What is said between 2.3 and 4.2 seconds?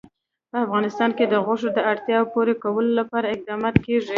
پوره کولو لپاره اقدامات کېږي.